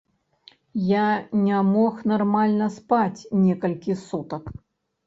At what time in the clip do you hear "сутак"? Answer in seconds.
4.07-4.43